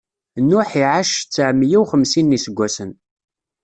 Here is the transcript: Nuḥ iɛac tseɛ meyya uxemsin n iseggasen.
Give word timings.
Nuḥ 0.49 0.69
iɛac 0.81 1.11
tseɛ 1.21 1.51
meyya 1.57 1.77
uxemsin 1.83 2.25
n 2.35 2.37
iseggasen. 2.37 2.91